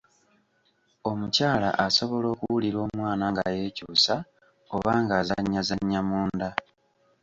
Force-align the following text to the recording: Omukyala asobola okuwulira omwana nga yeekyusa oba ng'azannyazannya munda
Omukyala 1.09 1.69
asobola 1.85 2.27
okuwulira 2.33 2.77
omwana 2.85 3.25
nga 3.31 3.43
yeekyusa 3.55 4.15
oba 4.75 4.91
ng'azannyazannya 5.01 6.01
munda 6.09 6.49